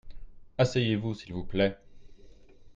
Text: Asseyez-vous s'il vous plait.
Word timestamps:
Asseyez-vous 0.57 1.13
s'il 1.13 1.33
vous 1.33 1.43
plait. 1.43 1.77